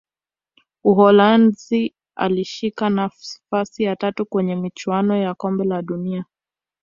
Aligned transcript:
uholanzi 0.83 1.93
alishika 2.15 2.89
nafasi 2.89 3.83
ya 3.83 3.95
tatu 3.95 4.25
kwenye 4.25 4.55
michuano 4.55 5.17
ya 5.17 5.33
kombe 5.35 5.63
la 5.63 5.81
dunia 5.81 6.25